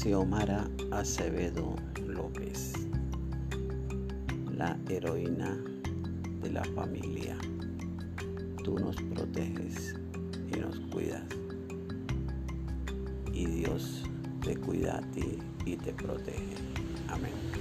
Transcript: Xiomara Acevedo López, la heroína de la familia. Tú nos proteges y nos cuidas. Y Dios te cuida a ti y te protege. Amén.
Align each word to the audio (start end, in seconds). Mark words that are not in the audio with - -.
Xiomara 0.00 0.66
Acevedo 0.92 1.76
López, 2.06 2.72
la 4.56 4.74
heroína 4.88 5.62
de 6.40 6.50
la 6.50 6.64
familia. 6.74 7.36
Tú 8.64 8.78
nos 8.78 8.96
proteges 8.96 9.94
y 10.54 10.58
nos 10.58 10.80
cuidas. 10.90 11.22
Y 13.34 13.44
Dios 13.44 14.04
te 14.42 14.56
cuida 14.56 14.96
a 14.96 15.10
ti 15.10 15.38
y 15.66 15.76
te 15.76 15.92
protege. 15.92 16.56
Amén. 17.08 17.59